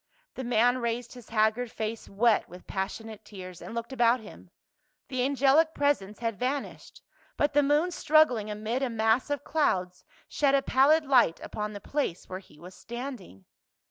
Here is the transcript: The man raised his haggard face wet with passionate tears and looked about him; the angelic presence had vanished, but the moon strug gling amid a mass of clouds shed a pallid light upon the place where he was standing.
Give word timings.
The 0.33 0.43
man 0.43 0.79
raised 0.79 1.13
his 1.13 1.29
haggard 1.29 1.69
face 1.71 2.09
wet 2.09 2.49
with 2.49 2.65
passionate 2.65 3.23
tears 3.23 3.61
and 3.61 3.75
looked 3.75 3.93
about 3.93 4.19
him; 4.19 4.49
the 5.09 5.23
angelic 5.23 5.75
presence 5.75 6.17
had 6.17 6.39
vanished, 6.39 7.03
but 7.37 7.53
the 7.53 7.61
moon 7.61 7.89
strug 7.91 8.29
gling 8.31 8.51
amid 8.51 8.81
a 8.81 8.89
mass 8.89 9.29
of 9.29 9.43
clouds 9.43 10.03
shed 10.27 10.55
a 10.55 10.63
pallid 10.63 11.05
light 11.05 11.39
upon 11.43 11.73
the 11.73 11.79
place 11.79 12.27
where 12.27 12.39
he 12.39 12.57
was 12.59 12.73
standing. 12.73 13.45